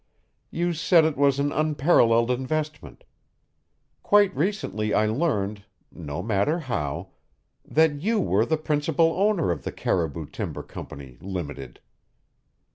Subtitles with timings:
[0.49, 3.03] You said it was an unparalleled investment.
[4.01, 7.09] Quite recently I learned no matter how
[7.63, 11.81] that you were the principal owner of the Caribou Timber Company, Limited!